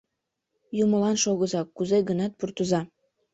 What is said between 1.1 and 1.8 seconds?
шогыза,